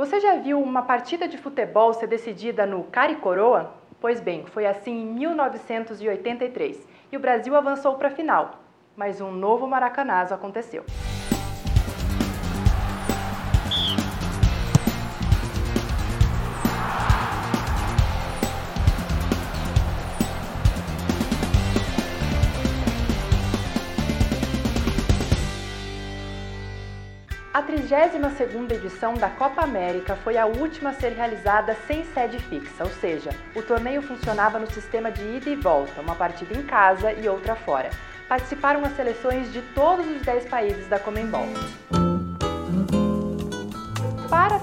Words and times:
Você 0.00 0.18
já 0.18 0.34
viu 0.36 0.58
uma 0.58 0.80
partida 0.80 1.28
de 1.28 1.36
futebol 1.36 1.92
ser 1.92 2.06
decidida 2.06 2.64
no 2.64 2.86
e 3.10 3.16
coroa? 3.16 3.74
Pois 4.00 4.18
bem, 4.18 4.46
foi 4.46 4.64
assim 4.64 5.02
em 5.02 5.04
1983 5.04 6.88
e 7.12 7.16
o 7.18 7.20
Brasil 7.20 7.54
avançou 7.54 7.96
para 7.96 8.08
a 8.08 8.10
final. 8.10 8.60
Mas 8.96 9.20
um 9.20 9.30
novo 9.30 9.66
maracanazo 9.66 10.32
aconteceu. 10.32 10.86
A 27.52 27.60
32ª 27.64 28.74
edição 28.74 29.14
da 29.14 29.28
Copa 29.28 29.62
América 29.62 30.14
foi 30.14 30.38
a 30.38 30.46
última 30.46 30.90
a 30.90 30.92
ser 30.92 31.08
realizada 31.08 31.76
sem 31.84 32.04
sede 32.04 32.38
fixa, 32.38 32.84
ou 32.84 32.90
seja, 32.90 33.30
o 33.56 33.62
torneio 33.62 34.00
funcionava 34.02 34.56
no 34.56 34.70
sistema 34.70 35.10
de 35.10 35.20
ida 35.22 35.50
e 35.50 35.56
volta, 35.56 36.00
uma 36.00 36.14
partida 36.14 36.56
em 36.56 36.62
casa 36.62 37.12
e 37.12 37.28
outra 37.28 37.56
fora. 37.56 37.90
Participaram 38.28 38.84
as 38.84 38.94
seleções 38.94 39.52
de 39.52 39.62
todos 39.74 40.06
os 40.06 40.22
10 40.22 40.46
países 40.46 40.86
da 40.86 41.00
Comembol. 41.00 41.48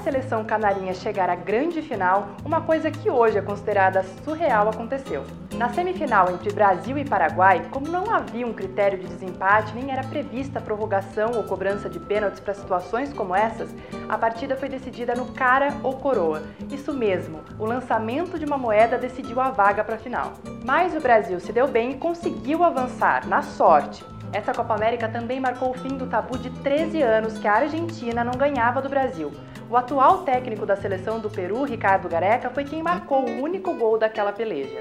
Seleção 0.08 0.46
canarinha 0.46 0.94
chegar 0.94 1.30
à 1.30 1.36
grande 1.36 1.82
final, 1.82 2.30
uma 2.46 2.62
coisa 2.62 2.90
que 2.90 3.10
hoje 3.10 3.38
é 3.38 3.42
considerada 3.42 4.06
surreal 4.24 4.70
aconteceu. 4.70 5.26
Na 5.56 5.68
semifinal 5.68 6.32
entre 6.32 6.50
Brasil 6.54 6.98
e 6.98 7.04
Paraguai, 7.04 7.68
como 7.72 7.90
não 7.90 8.10
havia 8.10 8.48
um 8.48 8.54
critério 8.54 8.98
de 8.98 9.06
desempate 9.06 9.76
nem 9.76 9.92
era 9.92 10.08
prevista 10.08 10.62
prorrogação 10.62 11.32
ou 11.36 11.44
cobrança 11.44 11.90
de 11.90 12.00
pênaltis 12.00 12.40
para 12.40 12.54
situações 12.54 13.12
como 13.12 13.36
essas, 13.36 13.76
a 14.08 14.18
partida 14.18 14.56
foi 14.56 14.70
decidida 14.70 15.14
no 15.14 15.34
cara 15.34 15.74
ou 15.84 15.98
coroa. 15.98 16.42
Isso 16.72 16.94
mesmo, 16.94 17.42
o 17.60 17.66
lançamento 17.66 18.40
de 18.40 18.46
uma 18.46 18.58
moeda 18.58 18.98
decidiu 18.98 19.42
a 19.42 19.50
vaga 19.50 19.84
para 19.84 19.96
a 19.96 20.00
final. 20.00 20.32
Mas 20.64 20.96
o 20.96 21.02
Brasil 21.02 21.38
se 21.42 21.52
deu 21.52 21.68
bem 21.68 21.92
e 21.92 21.98
conseguiu 21.98 22.64
avançar, 22.64 23.28
na 23.28 23.42
sorte. 23.42 24.06
Essa 24.34 24.54
Copa 24.54 24.76
América 24.76 25.08
também 25.08 25.40
marcou 25.40 25.72
o 25.72 25.74
fim 25.74 25.98
do 25.98 26.08
tabu 26.08 26.38
de 26.38 26.50
13 26.50 27.02
anos 27.02 27.38
que 27.38 27.48
a 27.48 27.54
Argentina 27.54 28.24
não 28.24 28.34
ganhava 28.34 28.82
do 28.82 28.90
Brasil. 28.90 29.32
O 29.70 29.76
atual 29.76 30.20
técnico 30.20 30.66
da 30.66 30.76
seleção 30.76 31.20
do 31.20 31.30
Peru, 31.30 31.64
Ricardo 31.64 32.10
Gareca, 32.10 32.50
foi 32.50 32.64
quem 32.64 32.82
marcou 32.82 33.28
o 33.28 33.42
único 33.42 33.74
gol 33.74 33.98
daquela 33.98 34.32
peleja. 34.32 34.80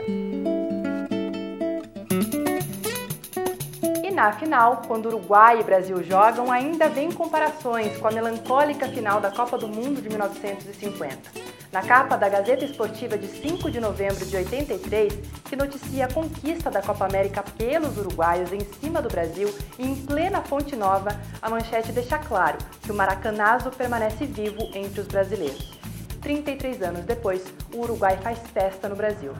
Na 4.17 4.33
final, 4.33 4.81
quando 4.89 5.07
Uruguai 5.07 5.61
e 5.61 5.63
Brasil 5.63 6.03
jogam, 6.03 6.51
ainda 6.51 6.89
vem 6.89 7.13
comparações 7.13 7.99
com 7.99 8.09
a 8.09 8.11
melancólica 8.11 8.89
final 8.89 9.21
da 9.21 9.31
Copa 9.31 9.59
do 9.59 9.69
Mundo 9.69 10.01
de 10.01 10.09
1950 10.09 11.57
na 11.71 11.83
capa 11.83 12.17
da 12.17 12.27
Gazeta 12.27 12.65
Esportiva 12.65 13.19
de 13.19 13.27
5 13.27 13.71
de 13.71 13.79
novembro 13.79 14.25
de 14.25 14.35
83, 14.35 15.13
que 15.45 15.55
noticia 15.55 16.07
a 16.07 16.11
conquista 16.11 16.71
da 16.71 16.81
Copa 16.81 17.05
América 17.05 17.43
pelos 17.43 17.99
uruguaios 17.99 18.51
em 18.51 18.61
cima 18.81 19.03
do 19.03 19.11
Brasil 19.11 19.55
e 19.79 19.87
em 19.87 19.95
plena 19.95 20.41
Fonte 20.41 20.75
Nova, 20.75 21.11
a 21.43 21.51
manchete 21.51 21.93
deixa 21.93 22.19
claro 22.19 22.57
que 22.81 22.91
o 22.91 22.95
maracanazo 22.95 23.71
permanece 23.71 24.25
vivo 24.25 24.71
entre 24.75 25.03
os 25.03 25.07
brasileiros. 25.07 25.79
33 26.23 26.81
anos 26.81 27.05
depois, 27.05 27.45
o 27.75 27.83
Uruguai 27.83 28.17
faz 28.23 28.39
festa 28.55 28.89
no 28.89 28.97
Brasil. 28.97 29.35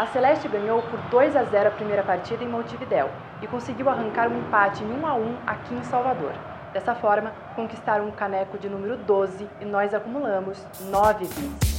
A 0.00 0.06
Celeste 0.06 0.48
ganhou 0.48 0.80
por 0.80 0.98
2 1.10 1.36
a 1.36 1.44
0 1.44 1.68
a 1.68 1.72
primeira 1.72 2.02
partida 2.02 2.42
em 2.42 2.48
Montevidéu 2.48 3.10
e 3.42 3.46
conseguiu 3.46 3.86
arrancar 3.90 4.28
um 4.28 4.38
empate 4.38 4.82
em 4.82 4.90
1 4.90 5.06
a 5.06 5.12
1 5.12 5.36
aqui 5.46 5.74
em 5.74 5.84
Salvador. 5.84 6.32
Dessa 6.72 6.94
forma, 6.94 7.34
conquistaram 7.54 8.06
um 8.06 8.10
caneco 8.10 8.56
de 8.56 8.66
número 8.66 8.96
12 8.96 9.46
e 9.60 9.64
nós 9.66 9.92
acumulamos 9.92 10.56
9 10.90 11.26
vices. 11.26 11.69